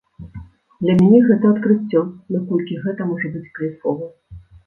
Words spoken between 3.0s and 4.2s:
можа быць кайфова.